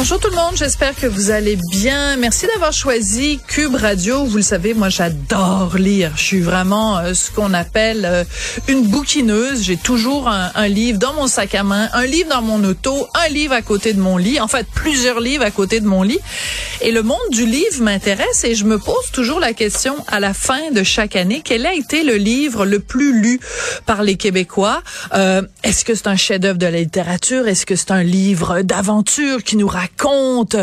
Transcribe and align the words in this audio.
Bonjour 0.00 0.18
tout 0.18 0.30
le 0.30 0.36
monde, 0.36 0.56
j'espère 0.56 0.96
que 0.96 1.06
vous 1.06 1.30
allez 1.30 1.58
bien. 1.70 2.16
Merci 2.16 2.46
d'avoir 2.46 2.72
choisi 2.72 3.38
Cube 3.46 3.74
Radio. 3.74 4.24
Vous 4.24 4.38
le 4.38 4.42
savez, 4.42 4.72
moi 4.72 4.88
j'adore 4.88 5.76
lire. 5.76 6.12
Je 6.16 6.22
suis 6.22 6.40
vraiment 6.40 6.96
euh, 6.96 7.12
ce 7.12 7.30
qu'on 7.30 7.52
appelle 7.52 8.06
euh, 8.06 8.24
une 8.66 8.86
bouquineuse. 8.86 9.62
J'ai 9.62 9.76
toujours 9.76 10.26
un, 10.26 10.52
un, 10.54 10.68
livre 10.68 10.98
dans 10.98 11.12
mon 11.12 11.26
sac 11.26 11.54
à 11.54 11.64
main, 11.64 11.90
un 11.92 12.06
livre 12.06 12.30
dans 12.30 12.40
mon 12.40 12.64
auto, 12.64 13.08
un 13.12 13.28
livre 13.28 13.52
à 13.52 13.60
côté 13.60 13.92
de 13.92 14.00
mon 14.00 14.16
lit. 14.16 14.40
En 14.40 14.48
fait, 14.48 14.66
plusieurs 14.74 15.20
livres 15.20 15.44
à 15.44 15.50
côté 15.50 15.80
de 15.80 15.86
mon 15.86 16.02
lit. 16.02 16.18
Et 16.80 16.92
le 16.92 17.02
monde 17.02 17.18
du 17.30 17.44
livre 17.44 17.82
m'intéresse 17.82 18.42
et 18.44 18.54
je 18.54 18.64
me 18.64 18.78
pose 18.78 19.10
toujours 19.12 19.38
la 19.38 19.52
question 19.52 19.94
à 20.08 20.18
la 20.18 20.32
fin 20.32 20.70
de 20.72 20.82
chaque 20.82 21.14
année, 21.14 21.42
quel 21.44 21.66
a 21.66 21.74
été 21.74 22.04
le 22.04 22.14
livre 22.14 22.64
le 22.64 22.78
plus 22.78 23.20
lu 23.20 23.38
par 23.84 24.02
les 24.02 24.16
Québécois? 24.16 24.82
Euh, 25.12 25.42
Est-ce 25.62 25.84
que 25.84 25.94
c'est 25.94 26.06
un 26.06 26.16
chef-d'œuvre 26.16 26.58
de 26.58 26.64
la 26.64 26.78
littérature? 26.78 27.48
Est-ce 27.48 27.66
que 27.66 27.76
c'est 27.76 27.90
un 27.90 28.02
livre 28.02 28.62
d'aventure 28.62 29.44
qui 29.44 29.58
nous 29.58 29.68
raconte 29.68 29.89
raconte 30.00 30.56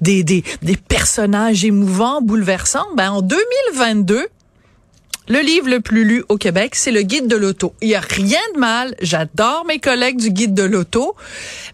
des, 0.00 0.24
des, 0.24 0.44
des 0.62 0.76
personnages 0.76 1.64
émouvants, 1.64 2.20
bouleversants. 2.20 2.86
Ben, 2.96 3.10
en 3.10 3.22
2022, 3.22 4.28
le 5.28 5.40
livre 5.40 5.68
le 5.68 5.80
plus 5.80 6.04
lu 6.04 6.24
au 6.28 6.36
Québec, 6.36 6.74
c'est 6.74 6.90
le 6.90 7.02
guide 7.02 7.26
de 7.26 7.36
l'auto. 7.36 7.74
Il 7.82 7.88
y 7.88 7.94
a 7.94 8.00
rien 8.00 8.40
de 8.54 8.58
mal. 8.58 8.94
J'adore 9.00 9.64
mes 9.66 9.78
collègues 9.78 10.16
du 10.16 10.30
guide 10.30 10.54
de 10.54 10.62
l'auto, 10.62 11.14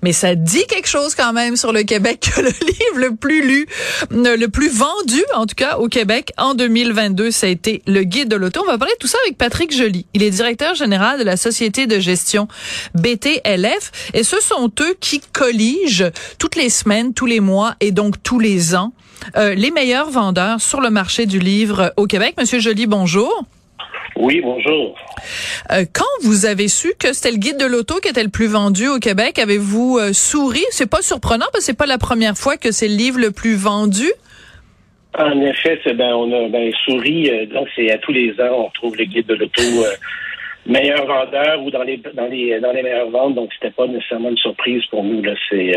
mais 0.03 0.13
ça 0.13 0.35
dit 0.35 0.67
quelque 0.67 0.89
chose 0.89 1.15
quand 1.15 1.33
même 1.33 1.57
sur 1.57 1.73
le 1.73 1.83
Québec 1.83 2.33
que 2.35 2.41
le 2.41 2.49
livre 2.67 2.97
le 2.97 3.15
plus 3.15 3.47
lu, 3.47 3.67
le 4.11 4.47
plus 4.47 4.69
vendu, 4.69 5.23
en 5.35 5.47
tout 5.47 5.55
cas 5.55 5.77
au 5.77 5.89
Québec 5.89 6.33
en 6.37 6.55
2022, 6.55 7.31
ça 7.31 7.47
a 7.47 7.51
été 7.51 7.83
le 7.87 8.03
guide 8.03 8.29
de 8.29 8.37
l'auto. 8.37 8.63
On 8.63 8.67
va 8.67 8.79
parler 8.79 8.95
de 8.95 8.99
tout 8.99 9.09
ça 9.09 9.19
avec 9.25 9.39
Patrick 9.39 9.75
Joly. 9.75 10.07
Il 10.15 10.23
est 10.23 10.31
directeur 10.31 10.75
général 10.75 11.19
de 11.19 11.25
la 11.25 11.37
société 11.37 11.87
de 11.87 12.01
gestion 12.01 12.49
BTLF 12.95 14.11
et 14.15 14.25
ce 14.25 14.41
sont 14.41 14.71
eux 14.81 14.97
qui 15.01 15.21
colligent 15.33 16.11
toutes 16.39 16.57
les 16.57 16.71
semaines, 16.71 17.15
tous 17.15 17.27
les 17.27 17.41
mois 17.41 17.77
et 17.81 17.93
donc 17.93 18.23
tous 18.23 18.41
les 18.41 18.75
ans 18.75 18.93
euh, 19.37 19.55
les 19.55 19.71
meilleurs 19.71 20.11
vendeurs 20.11 20.61
sur 20.61 20.81
le 20.81 20.91
marché 20.91 21.27
du 21.27 21.39
livre 21.39 21.93
au 21.97 22.07
Québec. 22.07 22.35
Monsieur 22.39 22.59
Joly, 22.59 22.87
bonjour. 22.87 23.47
Oui, 24.17 24.41
bonjour. 24.41 24.95
Euh, 25.73 25.85
quand 25.93 26.05
vous 26.23 26.47
avez 26.47 26.69
su 26.69 26.93
que 26.99 27.13
c'était 27.13 27.33
le 27.33 27.39
guide 27.39 27.59
de 27.59 27.67
l'auto 27.67 27.97
qui 28.01 28.09
était 28.09 28.23
le 28.23 28.31
plus 28.31 28.47
vendu 28.47 28.87
au 28.87 28.99
Québec, 28.99 29.39
avez-vous 29.39 29.99
euh, 29.99 30.13
souri? 30.13 30.63
C'est 30.71 30.89
pas 30.89 31.03
surprenant 31.03 31.47
parce 31.53 31.59
que 31.59 31.73
c'est 31.73 31.79
pas 31.79 31.87
la 31.87 31.99
première 31.99 32.37
fois 32.37 32.57
que 32.57 32.71
c'est 32.71 32.89
le 32.89 32.95
livre 32.95 33.19
le 33.19 33.33
plus 33.33 33.57
vendu. 33.57 34.07
En 35.19 35.41
effet, 35.41 35.81
c'est 35.85 35.95
ben 35.95 36.13
on 36.15 36.33
a 36.33 36.49
ben 36.49 36.73
souri, 36.85 37.31
euh, 37.31 37.47
donc 37.47 37.69
c'est 37.75 37.91
à 37.91 37.99
tous 37.99 38.13
les 38.13 38.33
ans 38.41 38.67
on 38.67 38.71
trouve 38.71 38.97
le 38.97 39.05
guide 39.05 39.27
de 39.27 39.35
l'auto 39.35 39.63
meilleur 40.67 41.07
vendeur 41.07 41.63
ou 41.63 41.71
dans 41.71 41.83
les 41.83 41.99
dans 42.15 42.27
les 42.27 42.59
dans 42.61 42.73
les 42.73 42.83
meilleures 42.83 43.11
ventes, 43.11 43.35
donc 43.35 43.51
c'était 43.53 43.73
pas 43.73 43.87
nécessairement 43.87 44.31
une 44.31 44.39
surprise 44.39 44.85
pour 44.87 45.05
nous 45.05 45.23
là, 45.23 45.35
c'est 45.51 45.73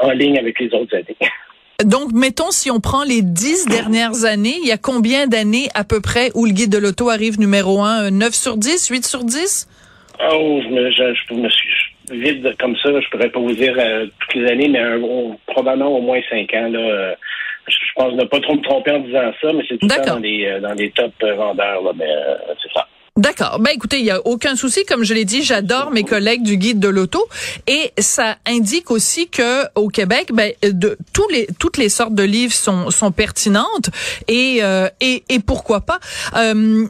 en 0.00 0.10
ligne 0.10 0.38
avec 0.38 0.58
les 0.58 0.72
autres 0.74 0.96
années. 0.96 1.16
Donc, 1.84 2.12
mettons, 2.12 2.50
si 2.50 2.70
on 2.70 2.80
prend 2.80 3.04
les 3.04 3.22
dix 3.22 3.66
dernières 3.66 4.24
années, 4.24 4.56
il 4.62 4.68
y 4.68 4.72
a 4.72 4.78
combien 4.78 5.26
d'années 5.26 5.68
à 5.74 5.84
peu 5.84 6.00
près 6.00 6.30
où 6.34 6.46
le 6.46 6.52
guide 6.52 6.70
de 6.70 6.78
l'auto 6.78 7.08
arrive 7.08 7.38
numéro 7.38 7.82
un? 7.82 8.10
9 8.10 8.34
sur 8.34 8.56
10, 8.56 8.88
8 8.88 9.06
sur 9.06 9.24
10? 9.24 9.68
Oh, 10.32 10.60
je 10.62 10.68
me, 10.68 10.90
je, 10.90 11.14
je 11.28 11.34
me 11.34 11.48
suis 11.48 11.68
vide 12.10 12.54
comme 12.58 12.76
ça, 12.76 12.90
je 13.00 13.08
pourrais 13.08 13.30
pas 13.30 13.40
vous 13.40 13.52
dire 13.52 13.74
euh, 13.78 14.06
toutes 14.20 14.34
les 14.34 14.50
années, 14.50 14.68
mais 14.68 14.80
un, 14.80 15.00
on, 15.00 15.38
probablement 15.46 15.96
au 15.96 16.00
moins 16.00 16.20
cinq 16.28 16.52
ans. 16.54 16.68
Là, 16.68 16.78
euh, 16.78 17.14
je, 17.68 17.74
je 17.74 17.92
pense 17.94 18.14
ne 18.14 18.24
pas 18.24 18.40
trop 18.40 18.54
me 18.54 18.62
tromper 18.62 18.90
en 18.90 18.98
disant 19.00 19.32
ça, 19.40 19.52
mais 19.52 19.62
c'est 19.68 19.78
tout 19.78 19.86
le 19.86 19.94
temps 19.94 20.14
dans 20.14 20.18
les, 20.18 20.46
euh, 20.46 20.60
dans 20.60 20.74
les 20.74 20.90
top 20.90 21.12
vendeurs. 21.22 21.82
Là, 21.82 21.92
mais 21.96 22.08
c'est 22.62 22.72
ça. 22.72 22.86
D'accord. 23.20 23.58
Ben 23.60 23.72
écoutez, 23.74 23.98
il 23.98 24.06
y 24.06 24.10
a 24.10 24.26
aucun 24.26 24.56
souci. 24.56 24.86
Comme 24.86 25.04
je 25.04 25.12
l'ai 25.12 25.26
dit, 25.26 25.42
j'adore 25.42 25.90
mes 25.90 26.04
collègues 26.04 26.42
du 26.42 26.56
guide 26.56 26.80
de 26.80 26.88
l'auto 26.88 27.28
et 27.66 27.92
ça 27.98 28.38
indique 28.46 28.90
aussi 28.90 29.28
que 29.28 29.64
au 29.74 29.88
Québec, 29.88 30.30
ben 30.32 30.54
de 30.62 30.96
tous 31.12 31.28
les 31.28 31.46
toutes 31.58 31.76
les 31.76 31.90
sortes 31.90 32.14
de 32.14 32.22
livres 32.22 32.54
sont 32.54 32.90
sont 32.90 33.12
pertinentes 33.12 33.90
et 34.26 34.60
euh, 34.62 34.88
et, 35.02 35.22
et 35.28 35.38
pourquoi 35.38 35.82
pas. 35.82 36.00
Euh, 36.34 36.86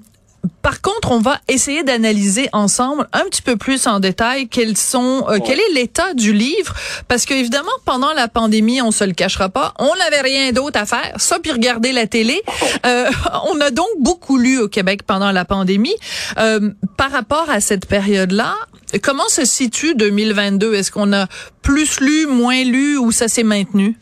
par 0.63 0.81
contre, 0.81 1.13
on 1.13 1.21
va 1.21 1.39
essayer 1.49 1.83
d'analyser 1.83 2.49
ensemble 2.53 3.09
un 3.13 3.25
petit 3.25 3.43
peu 3.43 3.57
plus 3.57 3.87
en 3.87 4.01
détail 4.01 4.49
quels 4.49 4.77
sont, 4.77 5.25
euh, 5.29 5.39
quel 5.45 5.59
est 5.59 5.73
l'état 5.75 6.15
du 6.15 6.33
livre, 6.33 6.75
parce 7.09 7.25
que 7.25 7.35
évidemment 7.35 7.71
pendant 7.85 8.13
la 8.13 8.29
pandémie, 8.29 8.83
on 8.83 8.91
se 8.91 9.05
le 9.05 9.13
cachera 9.13 9.49
pas, 9.49 9.75
on 9.79 9.95
n'avait 9.97 10.21
rien 10.21 10.53
d'autre 10.53 10.79
à 10.79 10.87
faire, 10.87 11.15
ça 11.17 11.39
puis 11.39 11.53
regarder 11.53 11.93
la 11.93 12.07
télé. 12.07 12.41
Euh, 12.87 13.11
on 13.45 13.61
a 13.61 13.71
donc 13.71 13.89
beaucoup 13.99 14.39
lu 14.39 14.59
au 14.59 14.69
Québec 14.69 15.03
pendant 15.03 15.33
la 15.33 15.45
pandémie. 15.45 15.95
Euh, 16.39 16.71
par 16.97 17.11
rapport 17.11 17.51
à 17.51 17.61
cette 17.61 17.85
période-là, 17.85 18.55
comment 19.03 19.29
se 19.29 19.45
situe 19.45 19.95
2022 19.95 20.75
Est-ce 20.75 20.91
qu'on 20.91 21.13
a 21.13 21.27
plus 21.63 22.01
lu, 22.01 22.27
moins 22.27 22.65
lu, 22.65 22.97
ou 22.97 23.13
ça 23.13 23.29
s'est 23.29 23.43
maintenu? 23.43 23.99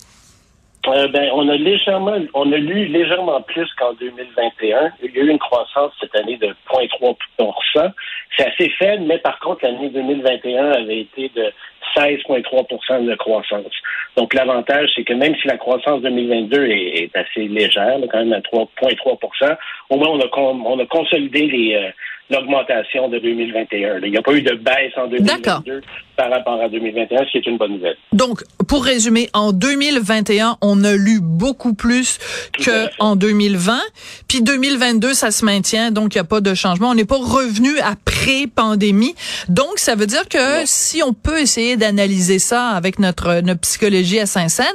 Euh, 0.87 1.09
ben, 1.09 1.31
on 1.34 1.49
a 1.49 1.56
légèrement, 1.56 2.16
on 2.34 2.53
a 2.53 2.56
lu 2.56 2.87
légèrement 2.87 3.43
plus 3.43 3.69
qu'en 3.75 3.93
2021. 3.94 4.93
Il 5.03 5.15
y 5.15 5.19
a 5.19 5.22
eu 5.22 5.28
une 5.28 5.39
croissance 5.39 5.93
cette 6.00 6.15
année 6.15 6.37
de 6.37 6.55
0,3% 6.72 7.93
C'est 8.37 8.47
assez 8.47 8.71
faible, 8.71 9.05
mais 9.06 9.19
par 9.19 9.39
contre, 9.41 9.65
l'année 9.65 9.91
2021 9.91 10.72
avait 10.72 11.00
été 11.00 11.31
de 11.34 11.53
16,3% 11.97 13.05
de 13.05 13.15
croissance. 13.16 13.72
Donc, 14.16 14.34
l'avantage, 14.34 14.89
c'est 14.94 15.05
que 15.05 15.12
même 15.12 15.34
si 15.37 15.49
la 15.49 15.59
croissance 15.59 16.00
2022 16.03 16.66
est, 16.66 17.16
assez 17.16 17.49
légère, 17.49 17.99
quand 18.10 18.19
même 18.19 18.33
à 18.33 18.41
3,3% 18.41 19.56
au 19.91 19.97
moins, 19.97 20.09
on 20.09 20.21
a, 20.21 20.28
on 20.39 20.78
a 20.78 20.87
consolidé 20.87 21.47
les, 21.47 21.75
euh, 21.75 21.91
l'augmentation 22.31 23.09
de 23.09 23.19
2021. 23.19 24.00
Il 24.05 24.11
n'y 24.11 24.16
a 24.16 24.22
pas 24.22 24.33
eu 24.33 24.43
de 24.43 24.55
baisse 24.55 24.93
en 24.97 25.09
2022 25.09 25.81
par 26.16 26.31
rapport 26.31 26.61
à 26.61 26.69
2021, 26.69 27.27
ce 27.27 27.31
qui 27.31 27.39
est 27.39 27.47
une 27.47 27.59
bonne 27.59 27.75
nouvelle. 27.75 27.97
Donc, 28.12 28.43
pour 28.66 28.84
résumer, 28.84 29.31
en 29.34 29.53
2021, 29.53 30.56
on 30.61 30.83
a 30.83 30.94
lu 30.94 31.21
beaucoup 31.22 31.75
plus 31.75 32.19
qu'en 32.65 33.15
2020. 33.15 33.78
Puis 34.27 34.43
2022, 34.43 35.15
ça 35.15 35.31
se 35.31 35.44
maintient, 35.44 35.93
donc 35.93 36.15
il 36.15 36.19
n'y 36.19 36.22
a 36.22 36.25
pas 36.25 36.41
de 36.41 36.55
changement. 36.55 36.91
On 36.91 36.94
n'est 36.94 37.05
pas 37.05 37.19
revenu 37.19 37.78
à 37.78 37.94
pré-pandémie. 38.05 39.15
Donc, 39.49 39.78
ça 39.78 39.95
veut 39.95 40.06
dire 40.06 40.28
que 40.28 40.65
si 40.65 41.05
on 41.05 41.12
peut 41.12 41.39
essayer 41.39 41.77
d'analyser 41.77 42.41
ça 42.41 42.71
avec 42.71 42.99
notre, 42.99 43.41
notre 43.41 43.60
psychologie 43.60 44.19
à 44.19 44.27
Saint-Saëns, 44.27 44.66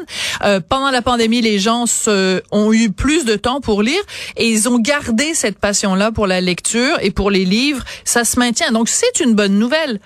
euh, 0.45 0.61
pendant 0.67 0.91
la 0.91 1.01
pandémie, 1.01 1.41
les 1.41 1.59
gens 1.59 1.85
se, 1.85 2.41
ont 2.51 2.71
eu 2.71 2.89
plus 2.91 3.25
de 3.25 3.35
temps 3.35 3.59
pour 3.59 3.83
lire 3.83 4.01
et 4.37 4.47
ils 4.47 4.69
ont 4.69 4.79
gardé 4.79 5.33
cette 5.33 5.59
passion-là 5.59 6.13
pour 6.13 6.25
la 6.25 6.39
lecture 6.39 6.97
et 7.01 7.11
pour 7.11 7.31
les 7.31 7.42
livres. 7.45 7.83
Ça 8.03 8.23
se 8.23 8.39
maintient. 8.39 8.71
Donc, 8.71 8.89
c'est 8.89 9.19
une 9.19 9.35
bonne 9.35 9.57
nouvelle. 9.57 9.99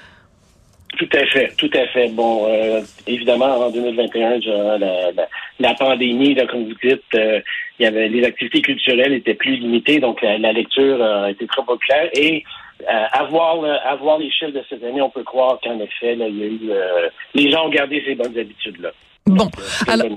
Tout 0.97 1.09
à 1.13 1.25
fait, 1.27 1.53
tout 1.57 1.69
à 1.73 1.85
fait. 1.87 2.09
Bon, 2.09 2.47
euh, 2.49 2.81
évidemment, 3.05 3.45
en 3.45 3.69
2021, 3.69 4.39
la, 4.39 4.77
la, 4.79 5.27
la, 5.59 5.73
pandémie, 5.75 6.33
là, 6.33 6.47
comme 6.47 6.63
vous 6.63 6.75
dites, 6.83 7.03
euh, 7.13 7.39
il 7.77 7.83
y 7.83 7.85
avait 7.85 8.09
les 8.09 8.25
activités 8.25 8.61
culturelles 8.61 9.13
étaient 9.13 9.35
plus 9.35 9.57
limitées, 9.57 9.99
donc 9.99 10.21
la, 10.23 10.39
la 10.39 10.53
lecture 10.53 11.03
a 11.03 11.29
été 11.29 11.45
très 11.45 11.63
populaire. 11.63 12.09
Et 12.13 12.43
euh, 12.81 13.03
avoir, 13.11 13.63
avoir 13.85 14.17
les 14.17 14.31
chiffres 14.31 14.51
de 14.51 14.63
cette 14.69 14.83
année, 14.83 15.01
on 15.01 15.09
peut 15.09 15.23
croire 15.23 15.59
qu'en 15.63 15.79
effet, 15.79 16.15
là, 16.15 16.27
il 16.27 16.37
y 16.37 16.43
a 16.43 16.45
eu, 16.45 16.59
euh, 16.69 17.09
les 17.35 17.51
gens 17.51 17.67
ont 17.67 17.69
gardé 17.69 18.03
ces 18.05 18.15
bonnes 18.15 18.37
habitudes-là. 18.37 18.89
Bon, 19.25 19.35
donc, 19.35 19.51
alors, 19.87 20.07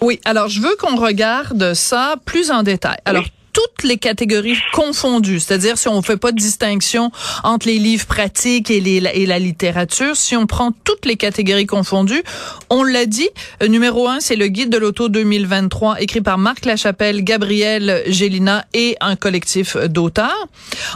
oui, 0.00 0.18
alors 0.24 0.48
je 0.48 0.60
veux 0.60 0.74
qu'on 0.76 0.96
regarde 0.96 1.74
ça 1.74 2.16
plus 2.26 2.50
en 2.50 2.62
détail. 2.62 2.96
Alors, 3.04 3.22
oui 3.22 3.30
toutes 3.58 3.82
les 3.82 3.98
catégories 3.98 4.56
confondues, 4.72 5.40
c'est-à-dire 5.40 5.78
si 5.78 5.88
on 5.88 6.00
fait 6.00 6.16
pas 6.16 6.30
de 6.30 6.36
distinction 6.36 7.10
entre 7.42 7.66
les 7.66 7.80
livres 7.80 8.06
pratiques 8.06 8.70
et, 8.70 8.78
les, 8.80 8.98
et 9.14 9.26
la 9.26 9.40
littérature, 9.40 10.16
si 10.16 10.36
on 10.36 10.46
prend 10.46 10.70
toutes 10.84 11.04
les 11.06 11.16
catégories 11.16 11.66
confondues, 11.66 12.22
on 12.70 12.84
l'a 12.84 13.04
dit, 13.04 13.28
euh, 13.60 13.66
numéro 13.66 14.06
un, 14.06 14.20
c'est 14.20 14.36
le 14.36 14.46
guide 14.46 14.70
de 14.70 14.78
l'auto 14.78 15.08
2023 15.08 16.00
écrit 16.00 16.20
par 16.20 16.38
Marc 16.38 16.66
Lachapelle, 16.66 17.24
Gabriel 17.24 18.04
Gélina 18.06 18.64
et 18.74 18.96
un 19.00 19.16
collectif 19.16 19.76
d'auteurs. 19.76 20.46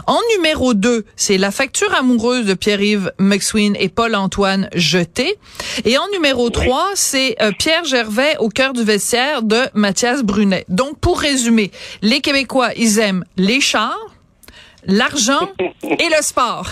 En 0.07 0.19
numéro 0.37 0.73
2, 0.73 1.03
c'est 1.17 1.37
La 1.37 1.51
facture 1.51 1.93
amoureuse 1.93 2.45
de 2.45 2.53
Pierre-Yves 2.53 3.11
McSween 3.19 3.75
et 3.77 3.89
Paul-Antoine 3.89 4.69
Jeté. 4.73 5.37
Et 5.83 5.97
en 5.97 6.07
numéro 6.13 6.49
3, 6.49 6.91
c'est 6.95 7.35
euh, 7.41 7.51
Pierre 7.59 7.83
Gervais 7.83 8.37
au 8.39 8.47
cœur 8.47 8.71
du 8.71 8.83
vestiaire 8.83 9.41
de 9.41 9.59
Mathias 9.73 10.23
Brunet. 10.23 10.63
Donc 10.69 10.97
pour 10.99 11.19
résumer, 11.19 11.69
les 12.01 12.21
Québécois 12.21 12.52
Ils 12.77 12.99
aiment 12.99 13.23
les 13.37 13.61
chars, 13.61 14.15
l'argent 14.85 15.51
et 15.83 16.09
le 16.09 16.21
sport. 16.21 16.67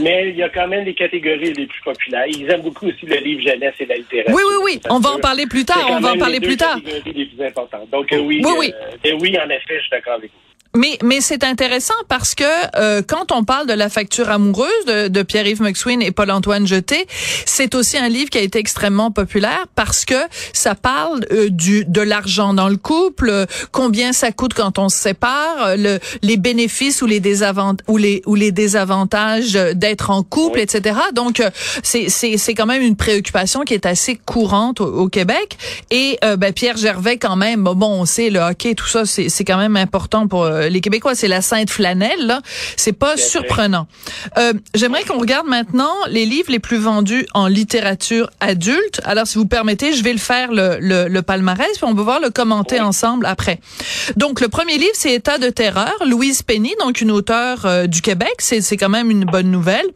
Mais 0.00 0.30
il 0.30 0.36
y 0.36 0.42
a 0.42 0.48
quand 0.48 0.68
même 0.68 0.84
les 0.84 0.94
catégories 0.94 1.52
les 1.52 1.66
plus 1.66 1.82
populaires. 1.82 2.26
Ils 2.26 2.50
aiment 2.50 2.62
beaucoup 2.62 2.86
aussi 2.86 3.06
le 3.06 3.16
livre 3.16 3.42
jeunesse 3.42 3.74
et 3.80 3.86
la 3.86 3.96
littérature. 3.96 4.34
Oui, 4.34 4.42
oui, 4.48 4.56
oui. 4.64 4.80
On 4.90 4.98
va 4.98 5.10
en 5.10 5.18
parler 5.18 5.46
plus 5.46 5.64
tard. 5.64 5.86
On 5.90 6.00
va 6.00 6.12
en 6.12 6.18
parler 6.18 6.40
plus 6.40 6.56
tard. 6.56 6.78
Les 6.84 7.26
plus 7.26 7.44
importantes. 7.44 7.88
Donc 7.90 8.12
euh, 8.12 8.18
oui, 8.18 8.40
oui, 8.44 8.52
oui. 8.58 8.72
Euh, 9.06 9.18
oui, 9.20 9.36
en 9.38 9.48
effet, 9.48 9.76
je 9.76 9.80
suis 9.80 9.90
d'accord 9.90 10.14
avec 10.14 10.30
vous. 10.30 10.47
Mais, 10.76 10.98
mais 11.02 11.20
c'est 11.22 11.44
intéressant 11.44 11.94
parce 12.08 12.34
que 12.34 12.44
euh, 12.76 13.00
quand 13.06 13.32
on 13.32 13.42
parle 13.42 13.66
de 13.66 13.72
la 13.72 13.88
facture 13.88 14.28
amoureuse 14.28 14.84
de, 14.86 15.08
de 15.08 15.22
Pierre-Yves 15.22 15.62
McSween 15.62 16.02
et 16.02 16.10
Paul-Antoine 16.10 16.66
Jeté, 16.66 17.06
c'est 17.46 17.74
aussi 17.74 17.96
un 17.96 18.08
livre 18.08 18.28
qui 18.28 18.36
a 18.36 18.42
été 18.42 18.58
extrêmement 18.58 19.10
populaire 19.10 19.66
parce 19.74 20.04
que 20.04 20.14
ça 20.52 20.74
parle 20.74 21.24
euh, 21.32 21.48
du 21.48 21.86
de 21.86 22.02
l'argent 22.02 22.52
dans 22.52 22.68
le 22.68 22.76
couple, 22.76 23.46
combien 23.72 24.12
ça 24.12 24.30
coûte 24.30 24.52
quand 24.52 24.78
on 24.78 24.90
se 24.90 24.98
sépare, 24.98 25.76
le, 25.76 25.98
les 26.22 26.36
bénéfices 26.36 27.00
ou 27.00 27.06
les 27.06 27.20
désavantages 27.20 27.84
ou 27.88 27.96
les 27.96 28.22
ou 28.26 28.34
les 28.34 28.52
désavantages 28.52 29.54
d'être 29.74 30.10
en 30.10 30.22
couple, 30.22 30.60
etc. 30.60 30.98
Donc 31.14 31.42
c'est 31.82 32.10
c'est 32.10 32.36
c'est 32.36 32.54
quand 32.54 32.66
même 32.66 32.82
une 32.82 32.96
préoccupation 32.96 33.62
qui 33.62 33.72
est 33.72 33.86
assez 33.86 34.16
courante 34.16 34.80
au, 34.80 35.08
Québec. 35.08 35.56
Et 35.90 36.18
euh, 36.24 36.36
ben, 36.36 36.52
Pierre 36.52 36.76
Gervais 36.76 37.16
quand 37.16 37.36
même, 37.36 37.64
bon 37.64 38.00
on 38.00 38.04
sait 38.04 38.28
le 38.28 38.40
hockey 38.40 38.74
tout 38.74 38.86
ça 38.86 39.06
c'est 39.06 39.30
c'est 39.30 39.44
quand 39.44 39.56
même 39.56 39.76
important 39.76 40.28
pour 40.28 40.44
euh, 40.58 40.68
les 40.68 40.80
Québécois, 40.80 41.14
c'est 41.14 41.28
la 41.28 41.42
sainte 41.42 41.70
flanelle. 41.70 42.40
C'est 42.76 42.92
pas 42.92 43.16
surprenant. 43.16 43.86
Euh, 44.36 44.52
J'aimerais 44.74 45.04
qu'on 45.04 45.18
regarde 45.18 45.46
maintenant 45.46 45.92
les 46.08 46.26
livres 46.26 46.50
les 46.50 46.58
plus 46.58 46.78
vendus 46.78 47.26
en 47.34 47.46
littérature 47.46 48.30
adulte. 48.40 49.00
Alors, 49.04 49.26
si 49.26 49.38
vous 49.38 49.46
permettez, 49.46 49.92
je 49.92 50.02
vais 50.02 50.12
le 50.12 50.18
faire 50.18 50.52
le, 50.52 50.78
le, 50.80 51.08
le 51.08 51.22
palmarès, 51.22 51.68
puis 51.76 51.84
on 51.84 51.94
va 51.94 52.02
voir 52.02 52.20
le 52.20 52.30
commenter 52.30 52.80
ensemble 52.80 53.26
après. 53.26 53.60
Donc, 54.16 54.40
le 54.40 54.48
premier 54.48 54.78
livre, 54.78 54.94
c'est 54.94 55.12
État 55.12 55.38
de 55.38 55.50
terreur, 55.50 55.94
Louise 56.06 56.42
Penny, 56.42 56.74
donc 56.80 57.00
une 57.00 57.10
auteure 57.10 57.64
euh, 57.64 57.86
du 57.86 58.02
Québec. 58.02 58.34
C'est 58.38 58.76
quand 58.76 58.88
même 58.88 59.10
une 59.10 59.24
bonne 59.24 59.50
nouvelle. 59.50 59.86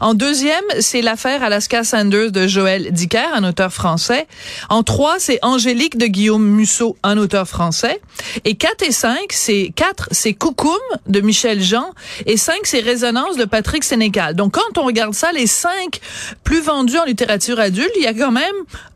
En 0.00 0.14
deuxième, 0.14 0.64
c'est 0.80 1.02
l'affaire 1.02 1.42
Alaska 1.42 1.84
Sanders 1.84 2.30
de 2.32 2.46
Joël 2.46 2.92
Dicker, 2.92 3.28
un 3.34 3.44
auteur 3.44 3.72
français. 3.72 4.26
En 4.68 4.82
trois, 4.82 5.18
c'est 5.18 5.38
Angélique 5.42 5.96
de 5.96 6.06
Guillaume 6.06 6.44
Musso, 6.44 6.96
un 7.02 7.18
auteur 7.18 7.46
français. 7.48 8.00
Et 8.44 8.54
quatre 8.56 8.82
et 8.82 8.92
cinq, 8.92 9.26
c'est 9.30 9.72
quatre 9.74 10.08
c'est 10.10 10.34
Coucoum 10.34 10.76
de 11.06 11.20
Michel 11.20 11.60
Jean 11.60 11.90
et 12.26 12.36
cinq, 12.36 12.60
c'est 12.64 12.80
Résonance 12.80 13.36
de 13.36 13.44
Patrick 13.44 13.84
Sénécal. 13.84 14.34
Donc, 14.34 14.52
quand 14.52 14.80
on 14.80 14.86
regarde 14.86 15.14
ça, 15.14 15.32
les 15.32 15.46
cinq 15.46 16.00
plus 16.44 16.64
vendus 16.64 16.98
en 16.98 17.04
littérature 17.04 17.58
adulte, 17.58 17.92
il 17.96 18.02
y 18.02 18.06
a 18.06 18.14
quand 18.14 18.32
même 18.32 18.44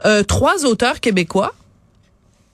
euh, 0.05 0.22
trois 0.22 0.64
auteurs 0.66 1.00
québécois. 1.00 1.52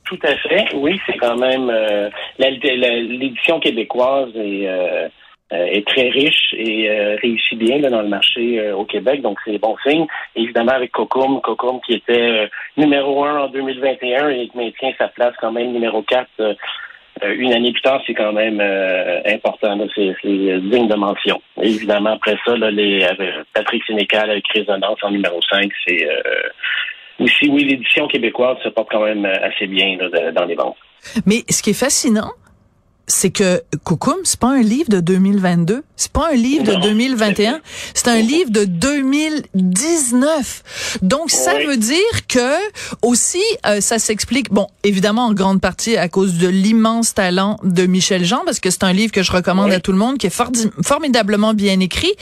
Tout 0.04 0.18
à 0.22 0.36
fait. 0.36 0.66
Oui, 0.74 1.00
c'est 1.06 1.16
quand 1.18 1.36
même 1.36 1.70
euh, 1.70 2.10
l'édition 2.38 3.60
québécoise 3.60 4.30
est, 4.34 4.66
euh, 4.66 5.08
est 5.50 5.86
très 5.86 6.08
riche 6.08 6.54
et 6.56 6.90
réussit 7.22 7.58
bien 7.58 7.78
dans 7.78 8.02
le 8.02 8.08
marché 8.08 8.72
au 8.72 8.84
Québec, 8.84 9.22
donc 9.22 9.38
c'est 9.44 9.58
bon 9.58 9.76
signe. 9.86 10.06
Évidemment 10.34 10.72
avec 10.72 10.90
Cocum, 10.92 11.40
Cocum 11.40 11.80
qui 11.86 11.94
était 11.94 12.48
numéro 12.76 13.24
un 13.24 13.44
en 13.44 13.48
2021 13.48 14.28
et 14.30 14.48
qui 14.48 14.56
maintient 14.56 14.92
sa 14.98 15.08
place 15.08 15.34
quand 15.40 15.52
même 15.52 15.72
numéro 15.72 16.02
4 16.02 16.28
euh, 16.40 16.54
une 17.22 17.52
année 17.52 17.72
plus 17.72 17.82
tard, 17.82 18.00
c'est 18.06 18.14
quand 18.14 18.32
même 18.32 18.61
euh, 18.61 19.20
important. 19.26 19.78
C'est 19.94 20.14
digne 20.25 20.88
de 20.88 20.94
mention. 20.94 21.40
évidemment, 21.62 22.12
après 22.12 22.37
ça, 22.44 22.56
là, 22.56 22.70
les, 22.70 23.06
Patrick 23.55 23.82
Sénécal 23.87 24.31
avec 24.31 24.44
Résonance 24.49 24.99
en 25.02 25.11
numéro 25.11 25.40
5, 25.43 25.70
c'est 25.87 26.08
euh, 26.08 26.49
aussi, 27.19 27.49
oui, 27.49 27.64
l'édition 27.64 28.08
québécoise 28.08 28.56
se 28.62 28.69
porte 28.69 28.88
quand 28.90 29.05
même 29.05 29.25
assez 29.25 29.67
bien 29.67 29.99
dans 30.34 30.44
les 30.44 30.55
ventes. 30.55 30.76
Mais 31.26 31.43
ce 31.49 31.62
qui 31.62 31.70
est 31.70 31.78
fascinant, 31.78 32.32
c'est 33.10 33.30
que 33.30 33.62
Coucoum, 33.84 34.16
c'est 34.24 34.38
pas 34.38 34.50
un 34.50 34.62
livre 34.62 34.88
de 34.88 35.00
2022, 35.00 35.82
c'est 35.96 36.12
pas 36.12 36.30
un 36.32 36.36
livre 36.36 36.64
de 36.64 36.80
2021, 36.80 37.60
c'est 37.92 38.08
un 38.08 38.20
livre 38.20 38.50
de 38.50 38.64
2019. 38.64 40.98
Donc 41.02 41.30
ça 41.30 41.54
veut 41.66 41.76
dire 41.76 41.98
que 42.28 42.54
aussi 43.02 43.42
euh, 43.66 43.80
ça 43.80 43.98
s'explique 43.98 44.50
bon, 44.50 44.68
évidemment 44.84 45.26
en 45.26 45.34
grande 45.34 45.60
partie 45.60 45.96
à 45.96 46.08
cause 46.08 46.34
de 46.34 46.48
l'immense 46.48 47.14
talent 47.14 47.58
de 47.64 47.84
Michel 47.86 48.24
Jean 48.24 48.42
parce 48.44 48.60
que 48.60 48.70
c'est 48.70 48.84
un 48.84 48.92
livre 48.92 49.12
que 49.12 49.22
je 49.22 49.32
recommande 49.32 49.72
à 49.72 49.80
tout 49.80 49.92
le 49.92 49.98
monde 49.98 50.18
qui 50.18 50.26
est 50.26 50.42
formidablement 50.82 51.52
bien 51.52 51.80
écrit, 51.80 52.12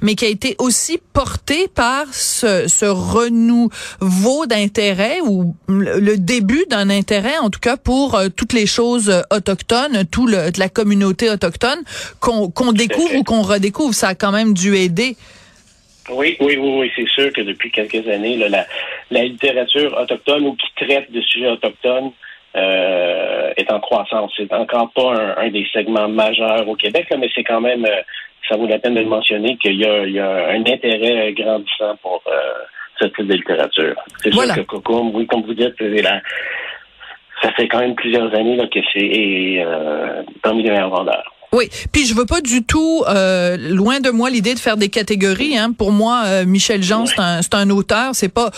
mais 0.00 0.14
qui 0.14 0.24
a 0.24 0.28
été 0.28 0.54
aussi 0.58 0.98
porté 1.12 1.68
par 1.68 2.06
ce, 2.12 2.68
ce 2.68 2.86
renouveau 2.86 4.46
d'intérêt 4.46 5.18
ou 5.24 5.54
le 5.68 6.16
début 6.16 6.64
d'un 6.70 6.88
intérêt 6.88 7.38
en 7.38 7.50
tout 7.50 7.60
cas 7.60 7.76
pour 7.76 8.14
euh, 8.14 8.28
toutes 8.28 8.52
les 8.52 8.66
choses 8.66 9.12
autochtones, 9.30 10.04
tout 10.10 10.26
le 10.26 10.35
de 10.50 10.58
la 10.58 10.68
communauté 10.68 11.30
autochtone 11.30 11.82
qu'on 12.20 12.72
découvre 12.72 13.16
ou 13.16 13.22
qu'on 13.24 13.42
redécouvre. 13.42 13.94
Ça 13.94 14.08
a 14.08 14.14
quand 14.14 14.32
même 14.32 14.54
dû 14.54 14.76
aider. 14.76 15.16
Oui, 16.10 16.36
oui, 16.40 16.56
oui, 16.56 16.72
oui. 16.78 16.92
c'est 16.94 17.08
sûr 17.08 17.32
que 17.32 17.40
depuis 17.40 17.70
quelques 17.70 18.06
années, 18.08 18.36
la, 18.36 19.24
littérature 19.24 19.96
autochtone 20.00 20.46
ou 20.46 20.56
qui 20.56 20.84
traite 20.84 21.10
de 21.10 21.20
sujets 21.20 21.48
autochtones 21.48 22.12
euh, 22.56 23.52
est 23.56 23.70
en 23.72 23.80
croissance. 23.80 24.32
C'est 24.36 24.52
encore 24.52 24.90
pas 24.92 25.14
un, 25.38 25.50
des 25.50 25.66
segments 25.72 26.08
majeurs 26.08 26.68
au 26.68 26.76
Québec, 26.76 27.06
mais 27.18 27.28
c'est 27.34 27.44
quand 27.44 27.60
même, 27.60 27.84
euh, 27.84 28.02
ça 28.48 28.56
vaut 28.56 28.66
la 28.66 28.78
peine 28.78 28.94
de 28.94 29.00
le 29.00 29.06
mentionner, 29.06 29.56
qu'il 29.56 29.80
y, 29.80 29.84
a, 29.84 30.48
un 30.48 30.60
intérêt 30.60 31.32
grandissant 31.32 31.96
pour 32.02 32.22
euh, 32.28 32.52
ce 33.00 33.06
type 33.06 33.26
de 33.26 33.34
littérature. 33.34 33.96
C'est 34.22 34.32
sûr 34.32 34.54
que 34.54 34.60
Cocum, 34.60 35.14
oui, 35.14 35.26
comme 35.26 35.42
vous 35.42 35.54
dites, 35.54 35.74
c'est 35.78 36.02
la, 36.02 36.20
ça 37.42 37.52
fait 37.52 37.68
quand 37.68 37.80
même 37.80 37.94
plusieurs 37.94 38.34
années 38.34 38.56
là, 38.56 38.66
que 38.66 38.80
c'est 38.92 39.64
euh, 39.64 40.22
parmi 40.42 40.62
les 40.62 40.70
meilleurs 40.70 40.90
vendeurs. 40.90 41.35
Oui, 41.52 41.70
puis 41.92 42.06
je 42.06 42.14
veux 42.14 42.26
pas 42.26 42.40
du 42.40 42.64
tout, 42.64 43.04
euh, 43.08 43.56
loin 43.56 44.00
de 44.00 44.10
moi 44.10 44.30
l'idée 44.30 44.54
de 44.54 44.58
faire 44.58 44.76
des 44.76 44.88
catégories. 44.88 45.56
Hein. 45.56 45.72
Pour 45.72 45.92
moi, 45.92 46.22
euh, 46.26 46.44
Michel 46.44 46.82
Jean, 46.82 47.06
c'est 47.06 47.18
un, 47.18 47.40
c'est 47.42 47.54
un 47.54 47.70
auteur. 47.70 48.10
C'est 48.14 48.28
pas, 48.28 48.50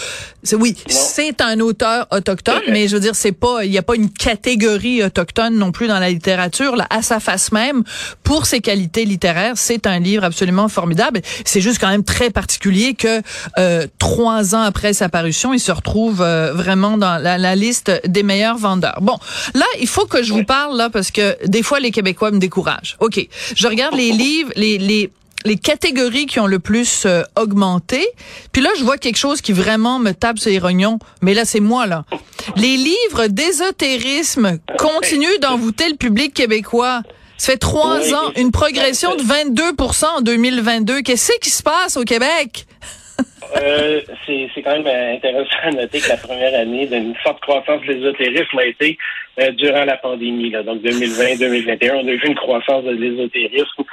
c'est 0.43 0.57
oui, 0.57 0.77
c'est 0.87 1.41
un 1.41 1.61
auteur 1.61 2.07
autochtone, 2.11 2.63
mais 2.69 2.89
je 2.89 2.95
veux 2.95 3.01
dire, 3.01 3.15
c'est 3.15 3.33
pas, 3.33 3.65
il 3.65 3.71
y 3.71 3.79
a 3.79 3.83
pas 3.83 3.95
une 3.95 4.11
catégorie 4.11 5.05
autochtone 5.05 5.57
non 5.57 5.73
plus 5.73 5.87
dans 5.87 5.99
la 5.99 6.11
littérature. 6.11 6.77
Là, 6.77 6.87
à 6.91 7.03
sa 7.03 7.21
face 7.21 7.53
même, 7.53 7.85
pour 8.25 8.47
ses 8.47 8.61
qualités 8.61 9.05
littéraires, 9.05 9.55
c'est 9.57 9.87
un 9.87 9.99
livre 9.99 10.25
absolument 10.25 10.69
formidable. 10.69 11.21
C'est 11.45 11.61
juste 11.61 11.79
quand 11.81 11.89
même 11.89 12.05
très 12.05 12.31
particulier 12.31 12.95
que 12.95 13.21
euh, 13.59 13.87
trois 13.99 14.55
ans 14.55 14.63
après 14.63 14.93
sa 14.93 15.09
parution, 15.09 15.53
il 15.53 15.61
se 15.61 15.73
retrouve 15.73 16.23
euh, 16.23 16.53
vraiment 16.55 16.97
dans 16.97 17.19
la, 17.19 17.39
la, 17.39 17.55
liste 17.55 17.91
des 18.07 18.23
meilleurs 18.23 18.59
vendeurs. 18.59 18.99
Bon, 19.03 19.19
là, 19.55 19.67
il 19.81 19.89
faut 19.89 20.07
que 20.07 20.23
je 20.23 20.33
vous 20.33 20.45
parle 20.45 20.77
là 20.77 20.91
parce 20.91 21.11
que 21.11 21.37
des 21.47 21.63
fois 21.63 21.81
les 21.81 21.91
Québécois 21.91 22.31
me 22.31 22.39
découragent. 22.39 22.78
OK. 23.01 23.21
Je 23.55 23.67
regarde 23.69 23.95
les 23.95 24.13
livres, 24.13 24.51
les, 24.57 24.79
les, 24.79 25.11
les 25.45 25.57
catégories 25.57 26.27
qui 26.27 26.41
ont 26.41 26.47
le 26.47 26.59
plus 26.59 27.05
euh, 27.07 27.23
augmenté. 27.37 28.07
Puis 28.53 28.63
là, 28.63 28.71
je 28.79 28.85
vois 28.85 28.99
quelque 28.99 29.19
chose 29.19 29.41
qui 29.41 29.53
vraiment 29.53 29.99
me 29.99 30.13
tape 30.13 30.39
sur 30.39 30.51
les 30.51 30.59
rognons. 30.59 30.99
Mais 31.23 31.35
là, 31.35 31.45
c'est 31.45 31.61
moi, 31.61 31.87
là. 31.87 32.05
Les 32.57 32.77
livres 32.77 33.27
d'ésotérisme 33.29 34.59
continuent 34.79 35.39
d'envoûter 35.41 35.89
le 35.89 35.97
public 35.97 36.35
québécois. 36.35 37.03
Ça 37.37 37.53
fait 37.53 37.59
trois 37.59 38.13
ans, 38.15 38.33
une 38.37 38.51
progression 38.51 39.15
de 39.15 39.23
22% 39.23 40.07
en 40.19 40.21
2022. 40.23 41.03
Qu'est-ce 41.03 41.39
qui 41.41 41.51
se 41.51 41.63
passe 41.63 41.97
au 41.97 42.03
Québec? 42.03 42.67
Euh, 43.57 44.01
c'est 44.27 44.63
quand 44.63 44.79
même 44.79 45.17
intéressant 45.17 45.57
à 45.63 45.71
noter 45.71 46.01
que 46.01 46.09
la 46.09 46.17
première 46.17 46.55
année 46.55 46.87
d'une 46.87 47.15
forte 47.17 47.41
croissance 47.41 47.81
de 47.83 47.93
l'ésotérisme 47.93 48.59
a 48.59 48.67
été 48.67 48.99
euh, 49.41 49.51
durant 49.53 49.85
la 49.85 49.97
pandémie. 49.97 50.51
Là. 50.51 50.63
Donc 50.63 50.83
2020-2021, 50.83 51.93
on 51.95 52.09
a 52.09 52.13
vu 52.13 52.27
une 52.27 52.35
croissance 52.35 52.85
de 52.85 52.91
l'ésotérisme. 52.91 53.85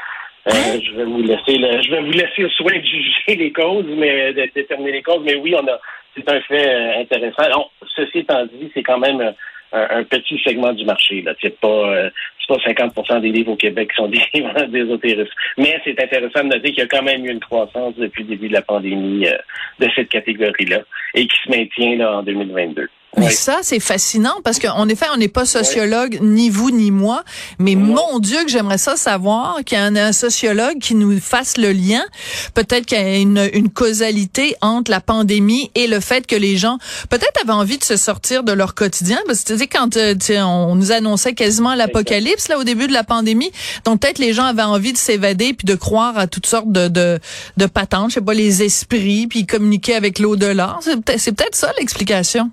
Euh, 0.47 0.51
hein? 0.51 0.79
je 0.83 0.91
vais 0.95 1.05
vous 1.05 1.21
laisser 1.21 1.57
le, 1.57 1.81
je 1.81 1.89
vais 1.89 2.01
vous 2.01 2.11
laisser 2.11 2.41
le 2.41 2.49
soin 2.49 2.77
de 2.77 2.85
juger 2.85 3.35
les 3.35 3.51
causes, 3.51 3.85
mais 3.87 4.33
de 4.33 4.49
déterminer 4.53 4.91
les 4.93 5.03
causes. 5.03 5.21
Mais 5.23 5.35
oui, 5.35 5.55
on 5.55 5.67
a 5.67 5.79
c'est 6.15 6.29
un 6.29 6.41
fait 6.41 6.95
intéressant. 6.95 7.69
ceci 7.95 8.19
étant 8.19 8.45
dit, 8.45 8.71
c'est 8.73 8.83
quand 8.83 8.99
même 8.99 9.33
un, 9.75 10.03
petit 10.03 10.39
segment 10.43 10.73
du 10.73 10.85
marché. 10.85 11.21
Là. 11.21 11.33
C'est 11.41 11.59
pas 11.59 11.67
euh, 11.67 12.09
c'est 12.39 12.53
pas 12.53 12.61
50 12.63 13.21
des 13.21 13.31
livres 13.31 13.51
au 13.51 13.55
Québec 13.55 13.89
qui 13.89 13.95
sont 13.95 14.07
des 14.09 14.21
livres 14.33 14.65
d'ésotérisme. 14.65 15.31
Mais 15.57 15.79
c'est 15.83 16.01
intéressant 16.01 16.43
de 16.43 16.55
noter 16.55 16.69
qu'il 16.69 16.79
y 16.79 16.81
a 16.81 16.87
quand 16.87 17.03
même 17.03 17.25
eu 17.25 17.31
une 17.31 17.39
croissance 17.39 17.95
depuis 17.95 18.23
le 18.23 18.29
début 18.29 18.47
de 18.47 18.53
la 18.53 18.61
pandémie 18.61 19.27
euh, 19.27 19.37
de 19.79 19.89
cette 19.95 20.09
catégorie-là 20.09 20.81
et 21.13 21.27
qui 21.27 21.37
se 21.43 21.49
maintient 21.49 21.97
là, 21.97 22.17
en 22.17 22.23
2022. 22.23 22.87
Mais 23.17 23.31
ça, 23.31 23.59
c'est 23.61 23.79
fascinant 23.79 24.35
parce 24.43 24.59
qu'en 24.59 24.87
effet, 24.89 25.05
on 25.13 25.17
n'est 25.17 25.27
pas 25.27 25.45
sociologue, 25.45 26.19
ni 26.21 26.49
vous 26.49 26.71
ni 26.71 26.91
moi, 26.91 27.23
mais 27.59 27.75
mon 27.75 28.19
Dieu 28.19 28.43
que 28.43 28.49
j'aimerais 28.49 28.77
ça 28.77 28.95
savoir, 28.95 29.59
qu'il 29.65 29.77
y 29.77 29.81
a 29.81 29.85
un, 29.85 30.11
sociologue 30.11 30.79
qui 30.79 30.95
nous 30.95 31.19
fasse 31.19 31.57
le 31.57 31.71
lien. 31.71 32.03
Peut-être 32.53 32.85
qu'il 32.85 32.97
y 32.97 33.01
a 33.01 33.17
une, 33.17 33.49
une, 33.53 33.69
causalité 33.69 34.55
entre 34.61 34.91
la 34.91 35.01
pandémie 35.01 35.71
et 35.75 35.87
le 35.87 35.99
fait 35.99 36.27
que 36.27 36.35
les 36.35 36.57
gens, 36.57 36.77
peut-être 37.09 37.41
avaient 37.41 37.53
envie 37.53 37.77
de 37.77 37.83
se 37.83 37.97
sortir 37.97 38.43
de 38.43 38.51
leur 38.51 38.75
quotidien. 38.75 39.17
Parce 39.25 39.43
que 39.43 39.53
tu 39.53 39.59
sais, 39.59 39.67
quand 39.67 39.97
euh, 39.97 40.15
on 40.41 40.75
nous 40.75 40.91
annonçait 40.91 41.33
quasiment 41.33 41.75
l'apocalypse 41.75 42.47
là 42.47 42.57
au 42.57 42.63
début 42.63 42.87
de 42.87 42.93
la 42.93 43.03
pandémie, 43.03 43.51
donc 43.83 44.01
peut-être 44.01 44.19
les 44.19 44.33
gens 44.33 44.45
avaient 44.45 44.61
envie 44.61 44.93
de 44.93 44.97
s'évader 44.97 45.53
puis 45.53 45.65
de 45.65 45.75
croire 45.75 46.17
à 46.17 46.27
toutes 46.27 46.45
sortes 46.45 46.71
de, 46.71 46.87
de, 46.87 47.19
de 47.57 47.65
patentes, 47.65 48.11
je 48.11 48.15
sais 48.15 48.21
pas, 48.21 48.33
les 48.33 48.63
esprits, 48.63 49.27
puis 49.27 49.45
communiquer 49.45 49.95
avec 49.95 50.19
l'au-delà. 50.19 50.79
C'est 50.81 51.31
peut-être 51.31 51.55
ça 51.55 51.71
l'explication. 51.77 52.51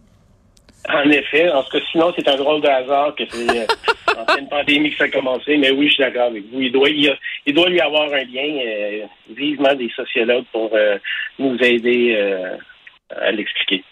En 0.88 1.10
effet. 1.10 1.48
Tout 1.50 1.78
cas, 1.78 1.84
sinon, 1.92 2.12
c'est 2.16 2.28
un 2.28 2.36
drôle 2.36 2.60
de 2.60 2.68
hasard 2.68 3.14
que 3.14 3.24
c'est 3.30 3.50
euh, 3.50 3.66
en 4.18 4.24
pleine 4.24 4.48
pandémie 4.48 4.90
que 4.90 4.96
ça 4.96 5.04
a 5.04 5.08
commencé. 5.08 5.56
Mais 5.56 5.70
oui, 5.70 5.88
je 5.88 5.94
suis 5.94 6.02
d'accord 6.02 6.26
avec 6.26 6.44
vous. 6.52 6.60
Il 6.60 6.72
doit, 6.72 6.88
il, 6.88 7.16
il 7.46 7.54
doit 7.54 7.68
lui 7.68 7.80
avoir 7.80 8.12
un 8.12 8.24
lien. 8.24 8.58
Euh, 8.66 9.06
vivement 9.30 9.74
des 9.74 9.90
sociologues 9.94 10.44
pour 10.52 10.70
euh, 10.74 10.98
nous 11.38 11.56
aider 11.60 12.14
euh, 12.16 12.56
à 13.20 13.30
l'expliquer. 13.32 13.84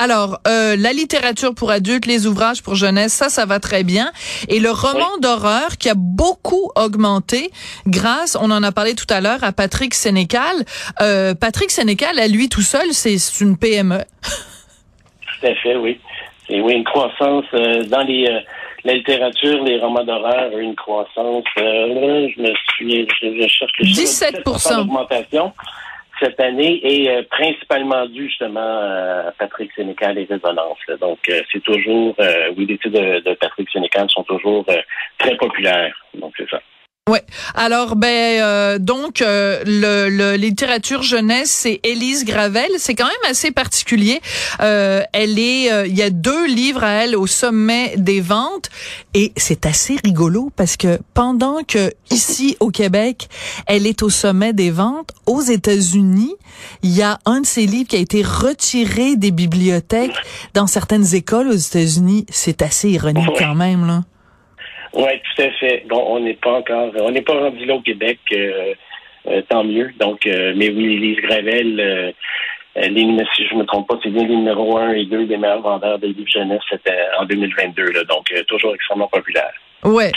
Alors, 0.00 0.38
euh, 0.46 0.76
la 0.76 0.92
littérature 0.92 1.56
pour 1.56 1.72
adultes, 1.72 2.06
les 2.06 2.28
ouvrages 2.28 2.62
pour 2.62 2.76
jeunesse, 2.76 3.12
ça, 3.12 3.28
ça 3.28 3.46
va 3.46 3.58
très 3.58 3.82
bien. 3.82 4.12
Et 4.48 4.60
le 4.60 4.70
roman 4.70 5.18
d'horreur 5.20 5.76
qui 5.76 5.88
a 5.88 5.94
beaucoup 5.96 6.70
augmenté 6.76 7.50
grâce, 7.88 8.38
on 8.40 8.52
en 8.52 8.62
a 8.62 8.70
parlé 8.70 8.94
tout 8.94 9.12
à 9.12 9.20
l'heure, 9.20 9.42
à 9.42 9.50
Patrick 9.50 9.94
Sénécal. 9.94 10.54
Euh, 11.00 11.34
Patrick 11.34 11.72
Sénécal, 11.72 12.16
à 12.20 12.28
lui 12.28 12.48
tout 12.48 12.62
seul, 12.62 12.92
c'est 12.92 13.16
une 13.40 13.58
PME. 13.58 13.98
Tout 15.40 15.46
à 15.48 15.54
fait, 15.56 15.74
oui. 15.74 16.00
Et 16.48 16.60
oui, 16.60 16.74
une 16.74 16.84
croissance 16.84 17.44
euh, 17.54 17.84
dans 17.84 18.02
les 18.02 18.26
euh, 18.26 18.40
la 18.84 18.94
littérature, 18.94 19.62
les 19.64 19.78
romans 19.78 20.04
d'horreur, 20.04 20.56
une 20.56 20.74
croissance. 20.74 21.44
Euh, 21.58 22.28
je 22.34 22.40
me 22.40 22.52
suis, 22.74 23.06
je, 23.20 23.42
je 23.42 23.48
cherche 23.48 23.72
le 23.78 23.84
chiffre, 23.86 24.00
17 24.00 24.44
d'augmentation 24.76 25.52
cette 26.20 26.40
année 26.40 26.80
et 26.82 27.10
euh, 27.10 27.22
principalement 27.30 28.06
dû 28.06 28.28
justement 28.28 28.60
à 28.60 29.32
Patrick 29.38 29.70
Sénécal 29.74 30.18
et 30.18 30.24
Résonance. 30.24 30.78
là. 30.88 30.96
Donc, 30.96 31.18
euh, 31.28 31.42
c'est 31.52 31.62
toujours, 31.62 32.14
euh, 32.20 32.52
oui, 32.56 32.66
les 32.66 32.78
titres 32.78 32.98
de, 32.98 33.20
de 33.20 33.34
Patrick 33.34 33.68
Sénécal 33.70 34.08
sont 34.10 34.24
toujours 34.24 34.64
euh, 34.68 34.80
très 35.18 35.36
populaires. 35.36 35.94
Donc, 36.14 36.32
c'est 36.36 36.48
ça. 36.48 36.60
Ouais. 37.08 37.24
Alors 37.54 37.96
ben 37.96 38.42
euh, 38.42 38.78
donc 38.78 39.22
euh, 39.22 39.62
le, 39.64 40.10
le 40.10 40.36
littérature 40.36 41.02
jeunesse 41.02 41.50
c'est 41.50 41.80
Élise 41.82 42.26
Gravel, 42.26 42.68
c'est 42.76 42.94
quand 42.94 43.06
même 43.06 43.30
assez 43.30 43.50
particulier. 43.50 44.20
Euh, 44.60 45.02
elle 45.14 45.38
est 45.38 45.72
euh, 45.72 45.86
il 45.86 45.96
y 45.96 46.02
a 46.02 46.10
deux 46.10 46.46
livres 46.46 46.84
à 46.84 47.04
elle 47.04 47.16
au 47.16 47.26
sommet 47.26 47.94
des 47.96 48.20
ventes 48.20 48.68
et 49.14 49.32
c'est 49.36 49.64
assez 49.64 49.96
rigolo 50.04 50.52
parce 50.54 50.76
que 50.76 50.98
pendant 51.14 51.62
que 51.66 51.94
ici 52.10 52.58
au 52.60 52.70
Québec, 52.70 53.28
elle 53.66 53.86
est 53.86 54.02
au 54.02 54.10
sommet 54.10 54.52
des 54.52 54.70
ventes, 54.70 55.12
aux 55.24 55.40
États-Unis, 55.40 56.34
il 56.82 56.90
y 56.90 57.00
a 57.00 57.18
un 57.24 57.40
de 57.40 57.46
ses 57.46 57.64
livres 57.64 57.88
qui 57.88 57.96
a 57.96 58.00
été 58.00 58.22
retiré 58.22 59.16
des 59.16 59.30
bibliothèques 59.30 60.14
dans 60.52 60.66
certaines 60.66 61.14
écoles 61.14 61.48
aux 61.48 61.52
États-Unis, 61.52 62.26
c'est 62.28 62.60
assez 62.60 62.90
ironique 62.90 63.30
quand 63.38 63.54
même 63.54 63.86
là. 63.86 64.04
Oui, 64.94 65.10
tout 65.22 65.42
à 65.42 65.50
fait. 65.52 65.84
Bon, 65.86 66.04
on 66.08 66.20
n'est 66.20 66.34
pas 66.34 66.52
encore, 66.52 66.92
on 67.00 67.10
n'est 67.10 67.22
pas 67.22 67.34
rendu 67.34 67.64
là 67.64 67.74
au 67.74 67.80
Québec, 67.80 68.18
euh, 68.32 68.74
euh, 69.26 69.42
tant 69.48 69.64
mieux. 69.64 69.90
Donc, 69.98 70.26
euh, 70.26 70.52
mais 70.56 70.70
oui, 70.70 70.98
Lise 70.98 71.20
Gravel, 71.20 71.80
euh, 71.80 72.12
euh, 72.78 72.88
les, 72.88 73.24
si 73.34 73.46
je 73.46 73.54
me 73.54 73.64
trompe 73.64 73.88
pas, 73.88 73.98
c'est 74.02 74.10
bien 74.10 74.26
les 74.26 74.36
numéros 74.36 74.78
1 74.78 74.92
et 74.92 75.04
2 75.04 75.26
des 75.26 75.36
meilleurs 75.36 75.60
vendeurs 75.60 75.98
des 75.98 76.08
livres 76.08 76.30
jeunesse 76.30 76.62
c'était 76.70 77.06
en 77.18 77.24
2022. 77.24 77.92
Là, 77.92 78.04
donc, 78.04 78.30
euh, 78.32 78.42
toujours 78.44 78.74
extrêmement 78.74 79.08
populaire. 79.08 79.52
Ouais. 79.84 80.10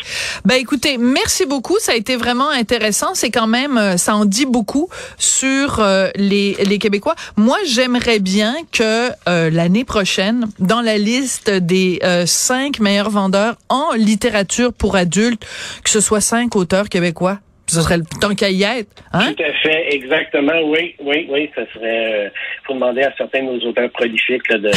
Ben 0.44 0.56
écoutez, 0.56 0.98
merci 0.98 1.46
beaucoup. 1.46 1.77
Ça 1.80 1.91
a 1.91 1.96
été 1.96 2.15
vraiment 2.15 2.50
intéressant. 2.50 3.13
C'est 3.13 3.30
quand 3.30 3.48
même, 3.48 3.77
euh, 3.77 3.98
ça 3.98 4.15
en 4.15 4.25
dit 4.25 4.48
beaucoup 4.48 4.89
sur 5.20 5.80
euh, 5.80 6.10
les, 6.15 6.56
les 6.65 6.80
Québécois. 6.80 7.15
Moi, 7.38 7.58
j'aimerais 7.65 8.20
bien 8.20 8.56
que 8.72 9.12
euh, 9.30 9.50
l'année 9.51 9.86
prochaine, 9.86 10.48
dans 10.58 10.82
la 10.82 10.98
liste 10.98 11.50
des 11.51 12.00
cinq 12.25 12.80
meilleurs 12.80 13.10
vendeurs 13.10 13.56
en 13.70 13.94
littérature 13.94 14.74
pour 14.74 14.96
adultes, 14.96 15.46
que 15.84 15.89
ce 15.89 16.00
soit 16.00 16.22
cinq 16.22 16.56
auteurs 16.56 16.89
québécois. 16.89 17.39
Ce 17.72 17.82
serait 17.82 17.98
le 17.98 18.04
temps 18.20 18.36
qu'à 18.36 18.50
y. 18.50 18.66
Hein? 18.66 19.34
Tout 19.34 19.44
à 19.44 19.54
fait, 19.63 19.96
exactement. 19.96 20.60
Oui, 20.66 20.94
oui, 21.00 21.25
oui. 21.30 21.50
Ça 21.56 21.62
serait. 21.74 22.25
Il 22.25 22.66
faut 22.66 22.74
demander 22.74 23.04
à 23.04 23.13
certains 23.18 23.44
de 23.44 23.51
nos 23.51 23.60
auteurs 23.70 23.90
prolifiques 23.92 24.50
de, 24.50 24.72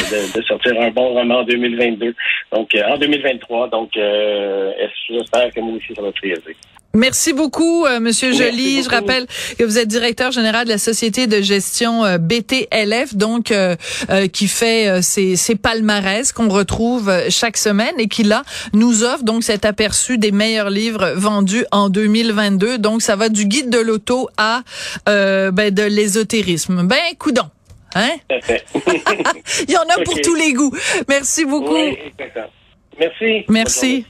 sortir 0.47 0.81
un 0.81 0.91
bon 0.91 1.09
roman 1.09 1.41
en 1.41 1.43
2022. 1.43 2.15
Donc, 2.53 2.73
euh, 2.77 2.83
en 2.85 2.97
2023. 2.97 3.69
Donc, 3.71 3.97
euh, 3.97 4.73
j'espère 5.11 5.51
que 5.53 5.59
nous 5.59 5.77
aussi, 5.77 5.93
ça 5.93 6.03
va 6.03 6.13
prioriser. 6.13 6.55
Merci 6.95 7.33
beaucoup, 7.33 7.85
euh, 7.87 7.99
Monsieur 7.99 8.33
Joly. 8.33 8.85
Je 8.85 8.89
rappelle 8.89 9.27
que 9.59 9.65
vous 9.65 9.79
êtes 9.79 9.89
directeur 9.89 10.31
général 10.31 10.65
de 10.65 10.71
la 10.71 10.79
société 10.79 11.27
de 11.27 11.43
gestion 11.43 12.05
euh, 12.05 12.19
BTLF, 12.19 13.17
donc 13.17 13.51
euh, 13.51 13.75
euh, 14.11 14.29
qui 14.29 14.47
fait 14.47 14.89
euh, 14.89 15.03
ces, 15.03 15.35
ces 15.35 15.57
palmarès 15.57 16.33
qu'on 16.33 16.49
retrouve 16.49 17.13
chaque 17.31 17.57
semaine 17.57 17.95
et 17.99 18.07
qui 18.07 18.23
là 18.23 18.45
nous 18.75 19.03
offre 19.03 19.25
donc 19.25 19.43
cet 19.43 19.65
aperçu 19.65 20.19
des 20.19 20.31
meilleurs 20.31 20.71
livres 20.71 21.15
vendus 21.17 21.65
en 21.73 21.89
2022. 21.89 22.79
Donc 22.79 23.03
ça 23.03 23.17
va 23.17 23.29
du 23.29 23.47
guide 23.47 23.71
de 23.71 23.79
l'auto 23.79 24.29
à 24.37 24.63
euh, 25.09 25.51
ben, 25.51 25.75
de 25.75 25.83
l'ésotérisme. 25.83 26.87
Ben, 26.87 26.99
coudon. 27.19 27.51
Hein? 27.97 28.11
Il 29.69 29.71
y 29.73 29.77
en 29.77 29.83
a 29.83 30.03
pour 30.05 30.21
tous 30.21 30.35
les 30.37 30.53
goûts. 30.53 30.75
Merci 31.09 31.45
beaucoup. 31.45 31.75
oui. 31.75 31.99
Merci. 32.99 33.45
Merci. 33.49 34.07